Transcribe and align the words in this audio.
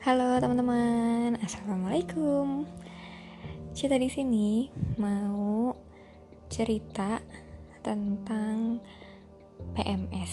Halo 0.00 0.40
teman-teman, 0.40 1.36
assalamualaikum. 1.44 2.64
Cita 3.76 4.00
di 4.00 4.08
sini 4.08 4.72
mau 4.96 5.76
cerita 6.48 7.20
tentang 7.84 8.80
PMS. 9.76 10.32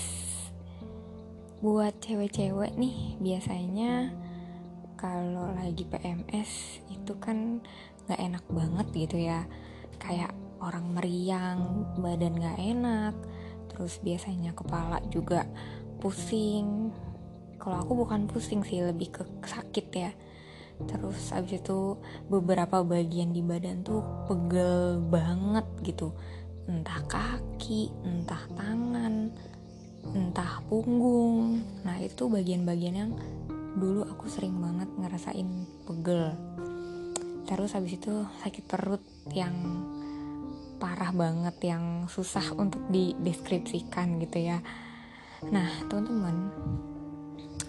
Buat 1.59 1.99
cewek-cewek 1.99 2.79
nih, 2.79 3.19
biasanya 3.19 4.15
kalau 4.95 5.51
lagi 5.51 5.83
PMS 5.83 6.79
itu 6.87 7.19
kan 7.19 7.59
gak 8.07 8.23
enak 8.23 8.47
banget 8.47 8.87
gitu 8.95 9.19
ya. 9.19 9.51
Kayak 9.99 10.31
orang 10.63 10.95
meriang, 10.95 11.91
badan 11.99 12.39
gak 12.39 12.55
enak, 12.55 13.19
terus 13.67 13.99
biasanya 13.99 14.55
kepala 14.55 15.03
juga 15.11 15.43
pusing, 15.99 16.95
kalau 17.67 17.83
aku 17.83 18.07
bukan 18.07 18.31
pusing 18.31 18.63
sih 18.63 18.79
lebih 18.79 19.11
ke 19.11 19.27
sakit 19.43 19.87
ya. 19.91 20.15
Terus 20.87 21.35
abis 21.35 21.59
itu 21.59 21.99
beberapa 22.31 22.79
bagian 22.79 23.35
di 23.35 23.43
badan 23.43 23.83
tuh 23.83 23.99
pegel 24.23 25.03
banget 25.03 25.67
gitu. 25.83 26.15
Entah 26.63 27.03
kaki 27.11 27.91
entah 28.07 28.39
tangan 28.55 29.35
entah 30.15 30.63
punggung. 30.71 31.59
Nah 31.83 31.99
itu 31.99 32.31
bagian-bagian 32.31 32.95
yang 32.95 33.11
dulu 33.75 34.07
aku 34.07 34.31
sering 34.31 34.55
banget 34.63 34.87
ngerasain 34.95 35.67
pegel. 35.83 36.39
Terus 37.51 37.75
habis 37.75 37.99
itu 37.99 38.23
sakit 38.47 38.63
perut 38.63 39.03
yang 39.35 39.83
parah 40.79 41.11
banget 41.11 41.75
yang 41.75 42.07
susah 42.07 42.47
untuk 42.55 42.79
dideskripsikan 42.87 44.23
gitu 44.23 44.55
ya. 44.55 44.63
Nah 45.51 45.67
teman-teman 45.91 46.47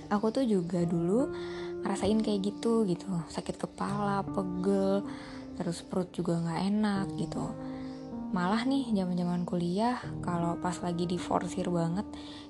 aku 0.08 0.26
tuh 0.32 0.44
juga 0.44 0.82
dulu 0.84 1.30
ngerasain 1.84 2.18
kayak 2.20 2.40
gitu 2.52 2.84
gitu. 2.88 3.08
Sakit 3.30 3.56
kepala 3.60 4.24
pegel 4.24 5.04
terus 5.58 5.82
perut 5.82 6.10
juga 6.14 6.38
nggak 6.38 6.60
enak 6.70 7.06
gitu. 7.18 7.44
Malah 8.28 8.68
nih 8.68 8.92
zaman 8.92 9.16
zaman 9.16 9.42
kuliah 9.48 9.96
kalau 10.20 10.60
pas 10.60 10.76
lagi 10.84 11.08
diforsir 11.08 11.72
banget 11.72 12.04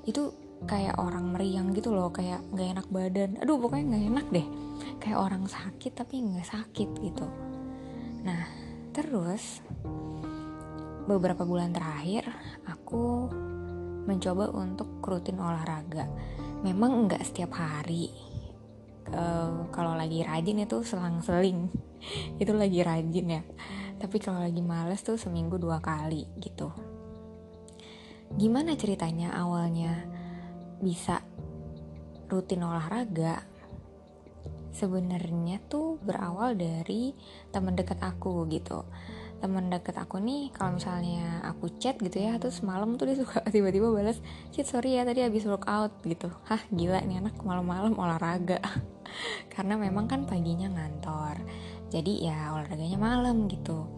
itu 0.04 0.34
kayak 0.66 0.98
orang 0.98 1.30
meriang 1.30 1.70
gitu 1.70 1.94
loh 1.94 2.10
kayak 2.10 2.42
nggak 2.50 2.68
enak 2.78 2.86
badan. 2.90 3.30
Aduh 3.38 3.62
pokoknya 3.62 3.84
nggak 3.94 4.06
enak 4.10 4.26
deh. 4.34 4.46
Kayak 4.98 5.18
orang 5.22 5.44
sakit 5.46 5.92
tapi 5.94 6.22
nggak 6.22 6.48
sakit 6.48 6.88
gitu. 6.98 7.26
Nah 8.26 8.42
terus 8.90 9.62
beberapa 11.08 11.46
bulan 11.46 11.72
terakhir 11.72 12.28
aku 12.68 13.30
mencoba 14.08 14.48
untuk 14.56 15.04
rutin 15.04 15.36
olahraga. 15.36 16.08
Memang 16.64 17.04
nggak 17.04 17.20
setiap 17.20 17.60
hari. 17.60 18.08
Uh, 19.12 19.68
kalau 19.68 19.92
lagi 19.92 20.24
rajin 20.24 20.64
itu 20.64 20.80
selang-seling. 20.80 21.68
Itu 22.42 22.56
lagi 22.56 22.80
rajin 22.80 23.26
ya. 23.28 23.42
Tapi 24.00 24.16
kalau 24.16 24.40
lagi 24.40 24.64
males 24.64 25.04
tuh 25.04 25.20
seminggu 25.20 25.60
dua 25.60 25.84
kali 25.84 26.24
gitu. 26.40 26.72
Gimana 28.32 28.76
ceritanya 28.80 29.36
awalnya 29.36 30.08
bisa 30.80 31.20
rutin 32.32 32.64
olahraga? 32.64 33.44
Sebenarnya 34.72 35.58
tuh 35.66 35.98
berawal 36.00 36.54
dari 36.54 37.12
teman 37.50 37.74
dekat 37.74 37.98
aku 37.98 38.46
gitu 38.46 38.86
teman 39.38 39.70
deket 39.70 39.94
aku 39.94 40.18
nih 40.18 40.50
kalau 40.50 40.76
misalnya 40.76 41.46
aku 41.46 41.70
chat 41.78 41.94
gitu 42.02 42.18
ya 42.18 42.42
terus 42.42 42.58
malam 42.66 42.98
tuh 42.98 43.06
dia 43.06 43.16
suka 43.18 43.42
tiba-tiba 43.54 43.90
balas 43.94 44.18
chat 44.50 44.66
sorry 44.66 44.98
ya 44.98 45.06
tadi 45.06 45.22
habis 45.22 45.46
workout 45.46 45.94
gitu. 46.02 46.30
Hah 46.46 46.60
gila 46.74 47.02
nih 47.06 47.22
anak 47.22 47.38
malam-malam 47.42 47.94
olahraga. 47.94 48.58
Karena 49.54 49.78
memang 49.78 50.10
kan 50.10 50.26
paginya 50.26 50.68
ngantor 50.68 51.40
jadi 51.88 52.12
ya 52.30 52.38
olahraganya 52.52 52.98
malam 53.00 53.48
gitu. 53.48 53.88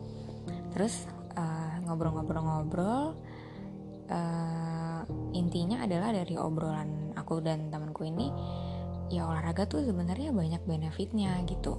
Terus 0.77 1.09
eh, 1.35 1.75
ngobrol-ngobrol-ngobrol 1.89 3.19
uh, 4.11 5.03
intinya 5.33 5.83
adalah 5.83 6.13
dari 6.13 6.35
obrolan 6.37 7.15
aku 7.15 7.41
dan 7.41 7.71
temanku 7.71 8.05
ini 8.05 8.29
ya 9.11 9.27
olahraga 9.27 9.67
tuh 9.67 9.83
sebenarnya 9.83 10.31
banyak 10.31 10.63
benefitnya 10.67 11.35
gitu 11.47 11.79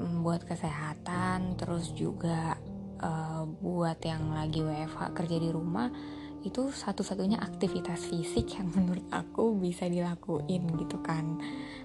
buat 0.00 0.48
kesehatan 0.48 1.60
terus 1.60 1.92
juga 1.92 2.56
uh, 3.00 3.44
buat 3.44 4.00
yang 4.00 4.32
lagi 4.32 4.64
WFH 4.64 5.12
kerja 5.12 5.36
di 5.36 5.50
rumah 5.52 5.92
itu 6.40 6.72
satu-satunya 6.72 7.36
aktivitas 7.36 8.08
fisik 8.08 8.56
yang 8.56 8.72
menurut 8.76 9.04
aku 9.12 9.56
bisa 9.60 9.86
dilakuin 9.88 10.64
gitu 10.80 11.00
kan. 11.04 11.36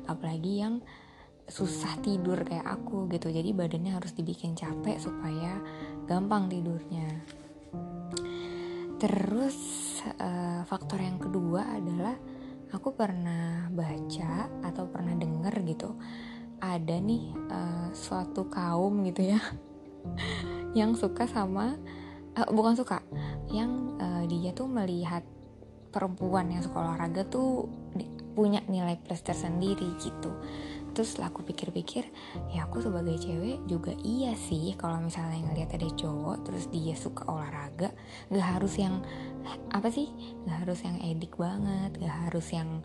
Apalagi 0.08 0.64
yang 0.64 0.80
susah 1.46 2.00
tidur 2.02 2.42
kayak 2.42 2.66
aku 2.66 3.06
gitu. 3.12 3.30
Jadi 3.30 3.52
badannya 3.54 3.94
harus 3.94 4.16
dibikin 4.16 4.58
capek 4.58 4.98
supaya 4.98 5.60
gampang 6.08 6.50
tidurnya. 6.50 7.10
Terus 8.96 9.58
uh, 10.18 10.64
faktor 10.64 11.04
yang 11.04 11.20
kedua 11.20 11.76
adalah 11.76 12.16
aku 12.72 12.96
pernah 12.96 13.68
baca 13.70 14.50
atau 14.64 14.88
pernah 14.90 15.14
denger 15.14 15.56
gitu 15.68 15.90
ada 16.62 16.96
nih 17.00 17.32
uh, 17.52 17.90
suatu 17.92 18.48
kaum 18.48 19.04
gitu 19.08 19.36
ya 19.36 19.42
yang 20.80 20.94
suka 20.94 21.26
sama 21.26 21.76
uh, 22.36 22.50
bukan 22.52 22.76
suka 22.76 23.02
yang 23.52 23.96
uh, 24.00 24.24
dia 24.28 24.52
tuh 24.52 24.68
melihat 24.68 25.24
perempuan 25.96 26.52
yang 26.52 26.60
suka 26.60 26.84
olahraga 26.84 27.24
tuh 27.24 27.72
punya 28.36 28.60
nilai 28.68 29.00
plus 29.00 29.24
tersendiri 29.24 29.96
gitu. 30.04 30.28
Terus 30.92 31.16
aku 31.20 31.44
pikir-pikir 31.44 32.08
ya 32.52 32.68
aku 32.68 32.84
sebagai 32.84 33.16
cewek 33.20 33.64
juga 33.68 33.96
iya 34.04 34.36
sih 34.36 34.76
kalau 34.76 35.00
misalnya 35.00 35.44
ngelihat 35.52 35.76
ada 35.76 35.88
cowok 35.92 36.48
terus 36.48 36.72
dia 36.72 36.96
suka 36.96 37.28
olahraga 37.28 37.92
gak 38.32 38.48
harus 38.56 38.80
yang 38.80 39.04
apa 39.76 39.92
sih 39.92 40.08
gak 40.48 40.64
harus 40.64 40.80
yang 40.88 40.96
edik 41.04 41.36
banget 41.36 42.00
gak 42.00 42.16
harus 42.28 42.48
yang 42.56 42.80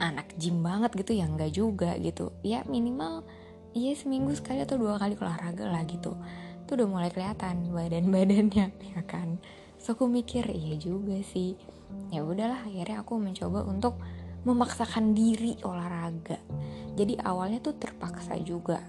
anak 0.00 0.32
gym 0.40 0.64
banget 0.64 0.96
gitu 0.96 1.12
ya 1.20 1.28
enggak 1.28 1.52
juga 1.52 1.94
gitu. 2.00 2.32
Ya 2.40 2.64
minimal 2.64 3.22
ya 3.76 3.92
seminggu 3.94 4.32
sekali 4.34 4.64
atau 4.64 4.80
dua 4.80 4.96
kali 4.96 5.14
olahraga 5.20 5.68
lah 5.68 5.84
gitu. 5.84 6.16
Tuh 6.64 6.72
udah 6.74 6.88
mulai 6.88 7.10
kelihatan 7.12 7.68
badan-badannya 7.70 8.66
ya 8.96 9.00
kan? 9.04 9.36
So 9.76 9.92
aku 9.92 10.08
mikir 10.08 10.48
iya 10.48 10.80
juga 10.80 11.20
sih. 11.20 11.54
Ya 12.08 12.24
udahlah 12.24 12.64
akhirnya 12.64 13.04
aku 13.04 13.20
mencoba 13.20 13.62
untuk 13.68 14.00
memaksakan 14.48 15.12
diri 15.12 15.60
olahraga. 15.60 16.40
Jadi 16.96 17.20
awalnya 17.20 17.60
tuh 17.60 17.76
terpaksa 17.76 18.40
juga. 18.40 18.80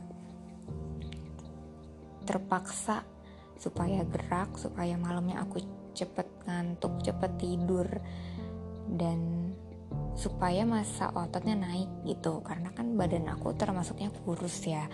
Terpaksa 2.23 3.03
supaya 3.59 4.01
gerak 4.07 4.57
supaya 4.57 4.97
malamnya 4.97 5.43
aku 5.43 5.61
cepet 5.93 6.25
ngantuk 6.47 7.03
cepet 7.03 7.31
tidur 7.37 7.87
dan 8.89 9.50
supaya 10.15 10.67
masa 10.67 11.09
ototnya 11.11 11.55
naik 11.55 11.89
gitu. 12.05 12.43
Karena 12.43 12.71
kan 12.75 12.95
badan 12.95 13.31
aku 13.31 13.55
termasuknya 13.55 14.11
kurus 14.23 14.63
ya. 14.65 14.87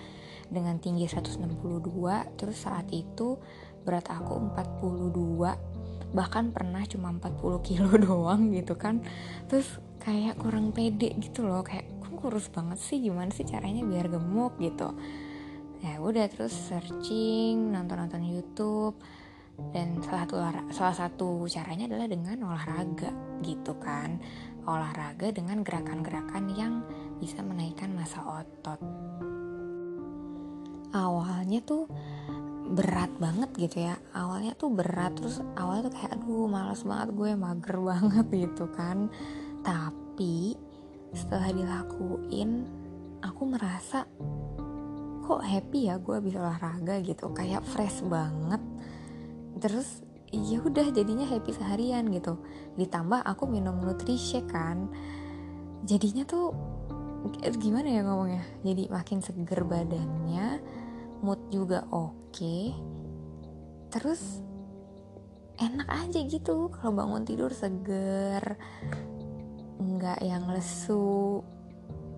Dengan 0.48 0.80
tinggi 0.80 1.04
162 1.04 2.40
terus 2.40 2.58
saat 2.64 2.88
itu 2.96 3.36
berat 3.84 4.08
aku 4.08 4.40
42 4.56 5.78
bahkan 6.16 6.56
pernah 6.56 6.88
cuma 6.88 7.12
40 7.12 7.68
kilo 7.68 7.92
doang 8.08 8.52
gitu 8.56 8.80
kan. 8.80 9.04
Terus 9.52 9.68
kayak 10.00 10.40
kurang 10.40 10.72
pede 10.72 11.12
gitu 11.20 11.44
loh. 11.44 11.64
Kayak 11.66 11.92
kok 12.00 12.16
kurus 12.16 12.48
banget 12.48 12.80
sih? 12.80 13.04
Gimana 13.04 13.32
sih 13.36 13.44
caranya 13.44 13.84
biar 13.84 14.08
gemuk? 14.08 14.56
gitu. 14.62 14.96
Ya 15.84 16.02
udah 16.02 16.26
terus 16.32 16.56
searching 16.56 17.76
nonton-nonton 17.76 18.24
YouTube. 18.24 18.96
Dan 19.58 20.06
salah 20.06 20.30
satu 20.30 20.36
salah 20.70 20.96
satu 20.96 21.30
caranya 21.50 21.90
adalah 21.90 22.06
dengan 22.06 22.38
olahraga 22.46 23.10
gitu 23.42 23.74
kan 23.82 24.22
olahraga 24.68 25.32
dengan 25.32 25.64
gerakan-gerakan 25.64 26.46
yang 26.54 26.84
bisa 27.18 27.40
menaikkan 27.42 27.96
masa 27.96 28.20
otot. 28.22 28.78
Awalnya 30.92 31.64
tuh 31.64 31.88
berat 32.68 33.12
banget 33.18 33.50
gitu 33.56 33.88
ya. 33.88 33.96
Awalnya 34.12 34.54
tuh 34.60 34.70
berat 34.76 35.16
terus 35.16 35.40
awalnya 35.56 35.88
tuh 35.88 35.94
kayak 35.96 36.12
aduh 36.20 36.48
malas 36.52 36.84
banget 36.84 37.10
gue 37.16 37.32
mager 37.34 37.78
banget 37.96 38.28
gitu 38.28 38.66
kan. 38.76 39.08
Tapi 39.64 40.60
setelah 41.16 41.50
dilakuin 41.56 42.68
aku 43.24 43.42
merasa 43.48 44.04
kok 45.28 45.44
happy 45.44 45.92
ya 45.92 45.96
gue 46.00 46.18
bisa 46.20 46.44
olahraga 46.44 47.00
gitu. 47.00 47.32
Kayak 47.32 47.64
fresh 47.64 48.04
banget. 48.04 48.60
Terus 49.58 50.07
ya 50.32 50.60
udah 50.60 50.92
jadinya 50.92 51.24
happy 51.24 51.56
seharian 51.56 52.12
gitu. 52.12 52.40
Ditambah 52.76 53.24
aku 53.24 53.48
minum 53.48 53.80
nutrisi 53.80 54.44
kan. 54.44 54.92
Jadinya 55.88 56.28
tuh 56.28 56.52
eh, 57.44 57.56
gimana 57.56 57.88
ya 57.88 58.02
ngomongnya? 58.04 58.44
Jadi 58.64 58.92
makin 58.92 59.24
seger 59.24 59.64
badannya 59.64 60.60
mood 61.24 61.42
juga 61.50 61.86
oke. 61.90 62.14
Okay. 62.38 62.76
terus 63.88 64.44
enak 65.58 65.90
aja 65.90 66.20
gitu 66.28 66.70
kalau 66.70 66.94
bangun 67.02 67.26
tidur 67.26 67.50
seger 67.50 68.60
nggak 69.80 70.20
yang 70.22 70.46
lesu 70.52 71.42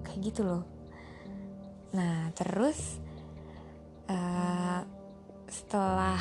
kayak 0.03 0.33
gitu 0.33 0.41
loh. 0.43 0.63
Nah 1.95 2.33
terus 2.35 2.99
uh, 4.11 4.81
setelah 5.47 6.19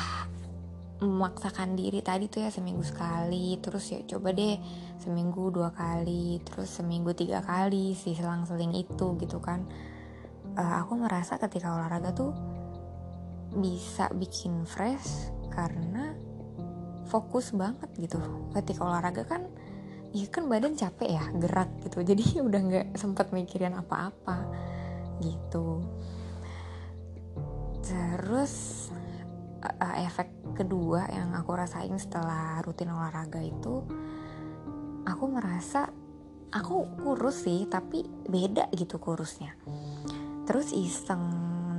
memaksakan 0.99 1.79
diri 1.79 2.03
tadi 2.03 2.27
tuh 2.27 2.43
ya 2.43 2.51
seminggu 2.51 2.83
sekali 2.83 3.55
terus 3.63 3.87
ya 3.87 4.03
coba 4.03 4.35
deh 4.35 4.59
seminggu 4.99 5.47
dua 5.47 5.71
kali 5.71 6.43
terus 6.43 6.75
seminggu 6.75 7.15
tiga 7.15 7.39
kali 7.39 7.95
sih 7.95 8.15
selang-seling 8.19 8.75
itu 8.75 9.15
gitu 9.15 9.39
kan. 9.39 9.63
Uh, 10.59 10.75
aku 10.83 10.99
merasa 10.99 11.39
ketika 11.39 11.71
olahraga 11.71 12.11
tuh 12.11 12.35
bisa 13.55 14.11
bikin 14.11 14.67
fresh 14.67 15.31
karena 15.55 16.13
fokus 17.07 17.55
banget 17.55 17.89
gitu. 17.95 18.19
Ketika 18.51 18.83
olahraga 18.83 19.23
kan 19.23 19.47
ya 20.11 20.27
kan 20.27 20.51
badan 20.51 20.75
capek 20.75 21.15
ya 21.15 21.23
gerak 21.39 21.71
gitu. 21.87 22.03
Jadi 22.11 22.43
udah 22.43 22.59
nggak 22.59 22.87
sempat 22.99 23.31
mikirin 23.31 23.79
apa-apa 23.79 24.43
gitu. 25.23 25.79
Terus 27.87 28.87
uh, 29.61 29.95
efek 30.03 30.55
kedua 30.55 31.07
yang 31.11 31.35
aku 31.35 31.55
rasain 31.55 31.95
setelah 31.99 32.59
rutin 32.65 32.91
olahraga 32.91 33.39
itu 33.39 33.83
aku 35.07 35.25
merasa 35.31 35.87
aku 36.49 36.99
kurus 36.99 37.45
sih 37.45 37.69
tapi 37.69 38.03
beda 38.27 38.71
gitu 38.73 38.97
kurusnya. 38.97 39.55
Terus 40.49 40.73
iseng 40.73 41.21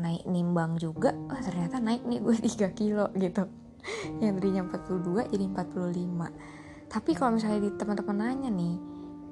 naik 0.00 0.24
nimbang 0.24 0.80
juga 0.80 1.12
oh, 1.12 1.40
ternyata 1.42 1.82
naik 1.82 2.06
nih 2.06 2.20
gue 2.22 2.36
3 2.70 2.78
kilo 2.78 3.06
gitu. 3.16 3.44
Yang 4.20 4.32
tadinya 4.40 4.62
42 4.68 5.32
jadi 5.32 5.44
45 5.56 6.60
tapi 6.90 7.14
kalau 7.14 7.38
misalnya 7.38 7.70
di 7.70 7.70
teman-teman 7.78 8.18
nanya 8.18 8.50
nih 8.50 8.74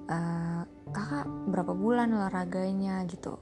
uh, 0.07 0.63
kakak 0.95 1.27
berapa 1.51 1.75
bulan 1.75 2.15
olahraganya 2.15 3.03
gitu? 3.11 3.35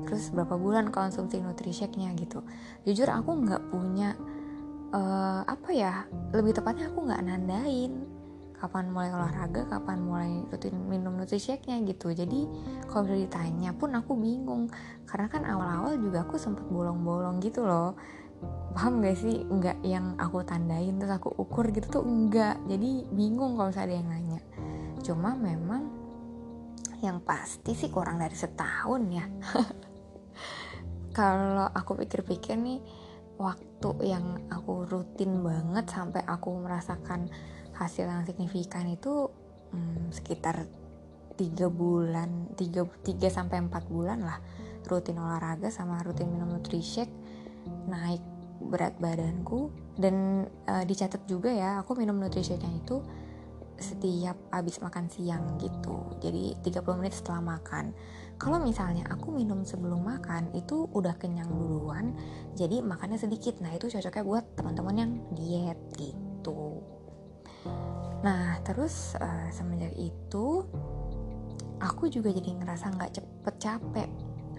Terus 0.00 0.32
berapa 0.32 0.56
bulan 0.56 0.88
konsumsi 0.88 1.44
nutrishake-nya 1.44 2.16
gitu? 2.16 2.40
Jujur 2.88 3.12
aku 3.12 3.36
nggak 3.36 3.68
punya 3.68 4.16
uh, 4.94 5.42
apa 5.46 5.70
ya 5.70 6.04
lebih 6.34 6.54
tepatnya 6.54 6.90
aku 6.90 7.06
nggak 7.06 7.22
nandain 7.26 8.20
kapan 8.60 8.92
mulai 8.92 9.08
olahraga 9.08 9.64
kapan 9.72 9.98
mulai 10.04 10.32
rutin 10.52 10.76
minum 10.84 11.16
nutrishake-nya 11.16 11.80
gitu. 11.88 12.12
Jadi 12.12 12.44
kalau 12.92 13.08
udah 13.08 13.16
ditanya 13.24 13.72
pun 13.72 13.96
aku 13.96 14.12
bingung. 14.20 14.68
Karena 15.08 15.32
kan 15.32 15.48
awal-awal 15.48 15.96
juga 15.96 16.28
aku 16.28 16.36
sempet 16.36 16.68
bolong-bolong 16.68 17.40
gitu 17.40 17.64
loh. 17.64 17.96
Paham 18.76 19.00
gak 19.00 19.16
sih? 19.16 19.48
Nggak 19.48 19.80
yang 19.80 20.12
aku 20.20 20.44
tandain 20.44 20.92
terus 21.00 21.16
aku 21.16 21.32
ukur 21.40 21.72
gitu 21.72 21.88
tuh 21.88 22.04
enggak 22.04 22.60
jadi 22.68 23.08
bingung 23.08 23.56
kalau 23.56 23.72
ada 23.72 23.88
yang 23.96 24.12
nanya. 24.12 24.44
Cuma 25.00 25.32
memang 25.32 25.88
yang 27.00 27.24
pasti 27.24 27.72
sih 27.72 27.88
kurang 27.88 28.20
dari 28.20 28.36
setahun 28.36 29.02
ya. 29.08 29.24
Kalau 31.16 31.66
aku 31.72 31.96
pikir-pikir 31.96 32.60
nih 32.60 32.80
waktu 33.40 33.69
yang 34.04 34.44
aku 34.52 34.84
rutin 34.84 35.40
banget 35.40 35.88
sampai 35.88 36.20
aku 36.28 36.52
merasakan 36.60 37.32
hasil 37.72 38.04
yang 38.04 38.28
signifikan 38.28 38.84
itu 38.92 39.32
hmm, 39.72 40.12
sekitar 40.12 40.68
tiga 41.40 41.72
bulan 41.72 42.52
tiga 42.52 42.84
tiga 43.00 43.32
sampai 43.32 43.64
empat 43.64 43.88
bulan 43.88 44.20
lah. 44.20 44.36
Rutin 44.84 45.16
olahraga 45.16 45.72
sama 45.72 46.04
rutin 46.04 46.28
minum 46.28 46.52
nutrishake 46.52 47.12
naik 47.88 48.20
berat 48.60 49.00
badanku. 49.00 49.72
Dan 49.96 50.44
uh, 50.68 50.84
dicatat 50.84 51.24
juga 51.24 51.48
ya 51.52 51.80
aku 51.80 51.96
minum 51.96 52.20
nutrishake 52.20 52.64
itu 52.68 53.00
setiap 53.80 54.36
habis 54.52 54.76
makan 54.84 55.08
siang 55.08 55.56
gitu. 55.56 56.20
Jadi 56.20 56.60
30 56.60 57.00
menit 57.00 57.16
setelah 57.16 57.56
makan 57.56 57.96
kalau 58.40 58.56
misalnya 58.56 59.04
aku 59.12 59.36
minum 59.36 59.68
sebelum 59.68 60.00
makan 60.00 60.48
itu 60.56 60.88
udah 60.96 61.12
kenyang 61.20 61.52
duluan 61.52 62.16
jadi 62.56 62.80
makannya 62.80 63.20
sedikit. 63.20 63.60
Nah 63.60 63.76
itu 63.76 63.92
cocoknya 63.92 64.24
buat 64.24 64.44
teman-teman 64.56 64.96
yang 64.96 65.12
diet 65.36 65.76
gitu. 66.00 66.80
Nah 68.24 68.56
terus 68.64 69.12
uh, 69.20 69.52
semenjak 69.52 69.92
itu 69.92 70.64
aku 71.84 72.08
juga 72.08 72.32
jadi 72.32 72.56
ngerasa 72.56 72.96
nggak 72.96 73.20
cepet 73.20 73.54
capek. 73.60 74.08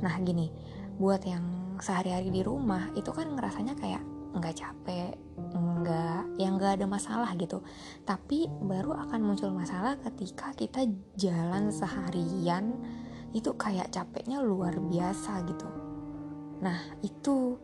Nah 0.05 0.13
gini 0.21 0.53
buat 1.01 1.25
yang 1.25 1.41
sehari-hari 1.81 2.29
di 2.29 2.45
rumah 2.45 2.93
itu 2.93 3.09
kan 3.09 3.33
ngerasanya 3.33 3.73
kayak 3.81 4.05
nggak 4.37 4.61
capek 4.61 5.17
nggak 5.57 6.37
yang 6.37 6.61
nggak 6.61 6.77
ada 6.77 6.85
masalah 6.85 7.33
gitu. 7.33 7.65
Tapi 8.05 8.45
baru 8.45 8.93
akan 9.09 9.25
muncul 9.25 9.49
masalah 9.49 9.97
ketika 9.97 10.53
kita 10.53 10.85
jalan 11.17 11.73
seharian 11.73 12.77
itu 13.31 13.55
kayak 13.55 13.91
capeknya 13.91 14.43
luar 14.43 14.75
biasa 14.77 15.43
gitu. 15.47 15.67
Nah 16.61 16.77
itu 17.01 17.57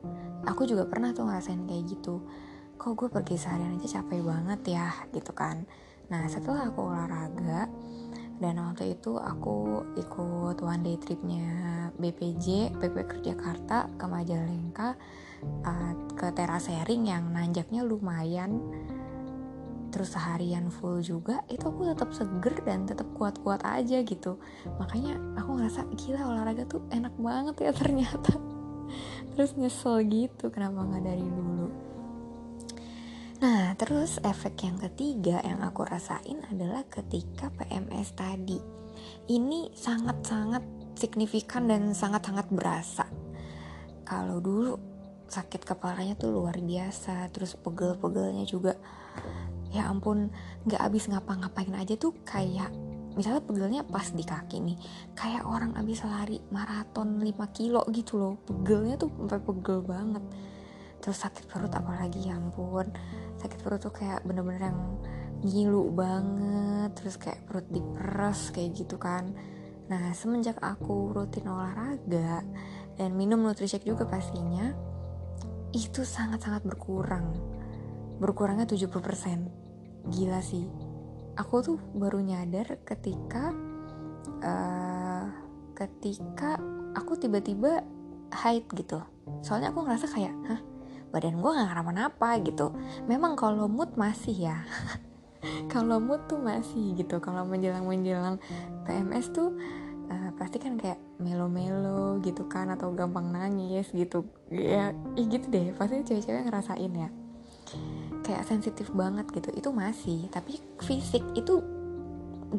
aku 0.47 0.63
juga 0.65 0.87
pernah 0.87 1.11
tuh 1.11 1.27
ngerasain 1.27 1.67
kayak 1.67 1.85
gitu. 1.91 2.23
Kok 2.77 2.93
gue 2.93 3.09
pergi 3.09 3.35
seharian 3.35 3.77
aja 3.77 4.01
capek 4.01 4.21
banget 4.23 4.61
ya 4.77 4.89
gitu 5.11 5.31
kan. 5.33 5.65
Nah 6.07 6.25
setelah 6.31 6.71
aku 6.71 6.87
olahraga 6.87 7.67
dan 8.37 8.61
waktu 8.61 8.93
itu 8.93 9.17
aku 9.17 9.81
ikut 9.97 10.61
one 10.61 10.83
day 10.85 10.95
tripnya 11.01 11.89
BPJ 11.97 12.77
PP 12.77 13.25
Jakarta 13.25 13.89
ke 13.97 14.05
Majalengka 14.05 14.93
uh, 15.65 15.93
ke 16.13 16.29
sharing 16.61 17.09
yang 17.09 17.33
nanjaknya 17.33 17.81
lumayan 17.81 18.61
terus 19.89 20.13
seharian 20.13 20.67
full 20.67 20.99
juga 20.99 21.41
itu 21.47 21.63
aku 21.63 21.87
tetap 21.87 22.11
seger 22.11 22.55
dan 22.67 22.83
tetap 22.83 23.07
kuat-kuat 23.15 23.63
aja 23.63 24.03
gitu. 24.03 24.39
Makanya 24.77 25.17
aku 25.39 25.57
ngerasa 25.57 25.87
gila 25.95 26.21
olahraga 26.27 26.63
tuh 26.67 26.83
enak 26.91 27.15
banget 27.17 27.55
ya 27.69 27.71
ternyata. 27.71 28.33
Terus 29.35 29.53
nyesel 29.59 30.03
gitu 30.07 30.49
kenapa 30.49 30.83
nggak 30.83 31.03
dari 31.03 31.27
dulu? 31.27 31.67
Nah 33.37 33.77
terus 33.77 34.17
efek 34.25 34.65
yang 34.65 34.81
ketiga 34.81 35.37
yang 35.45 35.61
aku 35.61 35.85
rasain 35.85 36.41
adalah 36.49 36.81
ketika 36.89 37.53
PMS 37.53 38.17
tadi. 38.17 38.57
Ini 39.29 39.77
sangat-sangat 39.77 40.63
signifikan 40.97 41.69
dan 41.69 41.93
sangat-sangat 41.93 42.49
berasa. 42.49 43.05
Kalau 44.01 44.41
dulu 44.41 44.73
sakit 45.27 45.67
kepalanya 45.67 46.15
tuh 46.15 46.33
luar 46.33 46.57
biasa 46.57 47.27
terus 47.35 47.53
pegel-pegelnya 47.59 48.47
juga 48.47 48.73
ya 49.77 49.85
ampun 49.93 50.33
nggak 50.65 50.81
habis 50.81 51.05
ngapa-ngapain 51.05 51.73
aja 51.77 51.93
tuh 51.93 52.17
kayak 52.25 52.73
misalnya 53.17 53.41
pegelnya 53.41 53.81
pas 53.81 54.09
di 54.13 54.21
kaki 54.21 54.61
nih 54.61 54.77
kayak 55.17 55.41
orang 55.45 55.73
abis 55.73 56.05
lari 56.05 56.37
maraton 56.53 57.17
5 57.17 57.57
kilo 57.57 57.81
gitu 57.89 58.21
loh. 58.21 58.33
Pegelnya 58.45 58.97
tuh 58.97 59.09
sampai 59.09 59.41
pegel 59.41 59.79
banget. 59.81 60.23
Terus 61.01 61.17
sakit 61.21 61.49
perut 61.49 61.73
apalagi 61.73 62.29
ya 62.29 62.37
ampun. 62.37 62.89
Sakit 63.41 63.59
perut 63.65 63.81
tuh 63.81 63.93
kayak 63.93 64.21
bener-bener 64.21 64.69
yang 64.69 64.79
ngilu 65.41 65.93
banget 65.93 66.93
terus 66.97 67.17
kayak 67.17 67.45
perut 67.45 67.65
diperes 67.69 68.53
kayak 68.53 68.73
gitu 68.77 69.01
kan. 69.01 69.33
Nah 69.89 70.13
semenjak 70.13 70.61
aku 70.61 71.13
rutin 71.13 71.49
olahraga 71.49 72.45
dan 72.97 73.09
minum 73.17 73.41
nutrishake 73.41 73.85
juga 73.85 74.05
pastinya 74.05 74.73
itu 75.73 76.05
sangat-sangat 76.05 76.65
berkurang. 76.65 77.33
Berkurangnya 78.17 78.65
70% 78.65 79.66
gila 80.11 80.39
sih. 80.41 80.65
Aku 81.37 81.61
tuh 81.61 81.77
baru 81.93 82.17
nyadar 82.23 82.81
ketika 82.81 83.53
uh, 84.41 85.25
ketika 85.77 86.57
aku 86.97 87.19
tiba-tiba 87.19 87.85
haid 88.33 88.65
gitu. 88.73 89.01
Soalnya 89.45 89.69
aku 89.69 89.85
ngerasa 89.85 90.09
kayak 90.09 90.33
hah 90.49 90.61
badan 91.13 91.39
gue 91.39 91.51
gak 91.53 91.69
kenapa-napa 91.71 92.29
gitu. 92.43 92.73
Memang 93.05 93.37
kalau 93.37 93.69
mood 93.69 93.95
masih 93.95 94.51
ya. 94.51 94.57
Kalau 95.71 96.01
mood 96.01 96.25
tuh 96.25 96.41
masih 96.41 96.97
gitu. 96.97 97.21
Kalau 97.21 97.45
menjelang-menjelang 97.45 98.41
PMS 98.83 99.31
tuh 99.31 99.53
uh, 100.09 100.29
pasti 100.35 100.57
kan 100.57 100.75
kayak 100.75 100.97
melo-melo 101.21 102.17
gitu 102.25 102.49
kan 102.49 102.73
atau 102.73 102.91
gampang 102.91 103.29
nangis 103.31 103.87
gitu. 103.93 104.25
Ya, 104.49 104.91
ya 105.15 105.23
gitu 105.29 105.47
deh. 105.47 105.71
Pasti 105.77 106.03
cewek-cewek 106.03 106.49
ngerasain 106.49 106.91
ya 106.91 107.07
kayak 108.27 108.43
sensitif 108.43 108.91
banget 108.91 109.23
gitu. 109.31 109.49
Itu 109.55 109.69
masih 109.71 110.27
tapi 110.27 110.59
fisik 110.83 111.23
itu 111.39 111.63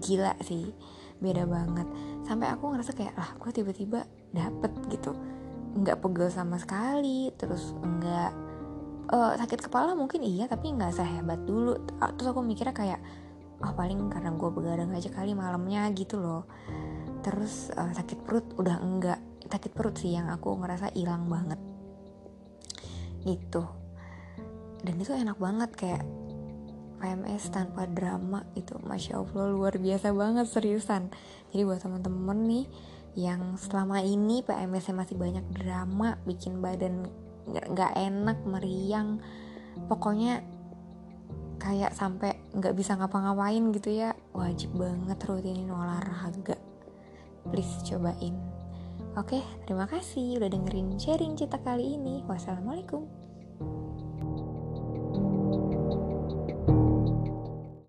gila 0.01 0.33
sih. 0.41 0.73
Beda 1.21 1.45
banget. 1.45 1.85
Sampai 2.25 2.49
aku 2.49 2.73
ngerasa 2.73 2.97
kayak 2.97 3.15
lah 3.15 3.31
gue 3.37 3.51
tiba-tiba 3.53 4.09
dapet 4.33 4.73
gitu? 4.89 5.13
Nggak 5.77 6.01
pegel 6.01 6.33
sama 6.33 6.57
sekali 6.57 7.29
terus 7.37 7.77
nggak 7.77 8.33
uh, 9.13 9.33
sakit 9.37 9.69
kepala 9.69 9.93
mungkin 9.93 10.25
iya 10.25 10.49
tapi 10.49 10.73
nggak 10.73 10.97
sehebat 10.97 11.45
dulu. 11.45 11.77
Terus 12.17 12.29
aku 12.33 12.41
mikirnya 12.41 12.73
kayak 12.73 13.01
oh 13.61 13.75
paling 13.77 14.09
karena 14.09 14.33
gue 14.33 14.51
begadang 14.55 14.91
aja 14.97 15.13
kali 15.13 15.37
malamnya 15.37 15.85
gitu 15.93 16.17
loh. 16.17 16.49
Terus 17.21 17.69
uh, 17.77 17.93
sakit 17.93 18.25
perut 18.25 18.47
udah 18.57 18.81
enggak 18.81 19.21
sakit 19.49 19.73
perut 19.77 19.97
sih 20.01 20.17
yang 20.17 20.33
aku 20.33 20.57
ngerasa 20.57 20.97
hilang 20.97 21.29
banget. 21.29 21.61
Gitu 23.27 23.78
dan 24.83 24.95
itu 24.99 25.11
enak 25.15 25.39
banget 25.39 25.71
kayak 25.75 26.03
PMS 26.99 27.55
tanpa 27.55 27.87
drama 27.87 28.43
itu 28.59 28.75
masya 28.83 29.23
allah 29.23 29.47
luar 29.49 29.79
biasa 29.79 30.11
banget 30.11 30.47
seriusan. 30.51 31.15
Jadi 31.55 31.63
buat 31.63 31.79
teman-teman 31.79 32.39
nih 32.47 32.67
yang 33.15 33.55
selama 33.59 34.03
ini 34.03 34.43
PMS 34.43 34.91
masih 34.95 35.15
banyak 35.19 35.47
drama 35.55 36.19
bikin 36.27 36.59
badan 36.59 37.07
nggak 37.49 37.97
enak 37.97 38.39
meriang 38.45 39.25
pokoknya 39.89 40.45
kayak 41.59 41.97
sampai 41.97 42.37
nggak 42.55 42.77
bisa 42.77 42.95
ngapa-ngapain 42.95 43.73
gitu 43.73 43.91
ya 43.91 44.13
wajib 44.37 44.75
banget 44.75 45.19
rutinin 45.27 45.71
olahraga. 45.71 46.59
Please 47.49 47.79
cobain. 47.87 48.37
Oke 49.17 49.43
terima 49.67 49.89
kasih 49.89 50.39
udah 50.39 50.51
dengerin 50.51 50.99
sharing 50.99 51.35
cerita 51.35 51.59
kali 51.63 51.99
ini. 51.99 52.23
Wassalamualaikum 52.27 53.28